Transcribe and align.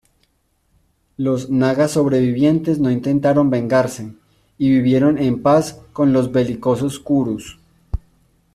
Los 1.15 1.51
nagas 1.51 1.91
sobrevivientes 1.91 2.79
no 2.79 2.89
intentaron 2.89 3.51
vengarse, 3.51 4.15
y 4.57 4.71
vivieron 4.71 5.19
en 5.19 5.43
paz 5.43 5.79
con 5.93 6.11
los 6.11 6.31
belicosos 6.31 6.97
kurus. 6.97 7.59